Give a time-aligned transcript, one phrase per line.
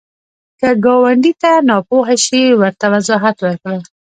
[0.59, 3.77] که ګاونډي ته ناپوهه شي، ورته وضاحت ورکړه